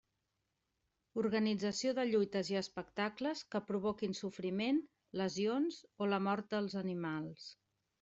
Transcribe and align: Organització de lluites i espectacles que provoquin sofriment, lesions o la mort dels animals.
Organització 1.23 1.91
de 1.99 2.07
lluites 2.13 2.51
i 2.55 2.59
espectacles 2.63 3.45
que 3.53 3.63
provoquin 3.69 4.19
sofriment, 4.25 4.85
lesions 5.25 5.83
o 6.07 6.13
la 6.15 6.25
mort 6.31 6.55
dels 6.59 6.83
animals. 6.87 7.51